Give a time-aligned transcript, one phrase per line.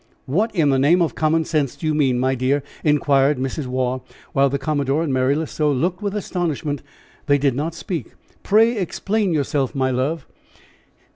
[0.25, 3.67] "What in the name of common sense do you mean, my dear?" inquired Mrs.
[3.67, 4.01] Waugh,
[4.33, 6.81] while the commodore and Mary L'Oiseau looked the astonishment
[7.27, 8.13] they did not speak.
[8.41, 10.25] "Pray explain yourself, my love."